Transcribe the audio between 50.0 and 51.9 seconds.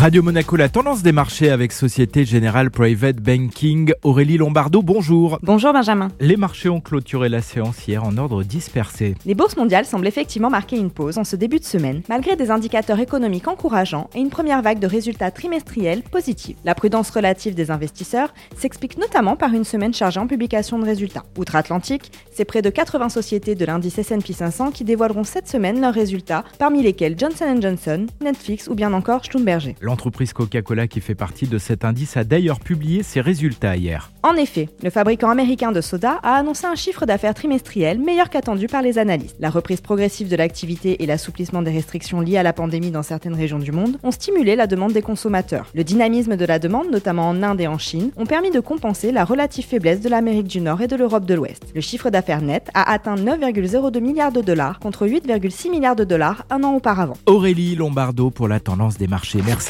de l'Amérique du Nord et de l'Europe de l'Ouest. Le